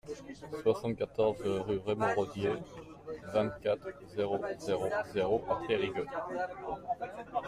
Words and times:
soixante-quatorze 0.63 1.43
rue 1.59 1.77
Raymond 1.85 2.15
Raudier, 2.15 2.55
vingt-quatre, 3.33 3.89
zéro 4.15 4.39
zéro 4.57 4.89
zéro 5.13 5.43
à 5.47 5.61
Périgueux 5.67 6.07